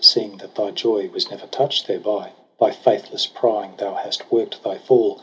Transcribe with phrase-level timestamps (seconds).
[0.03, 2.31] Seeing that thy joy was never touch'd thereby.
[2.57, 5.19] By faithless prying thou hast work'd thy fall.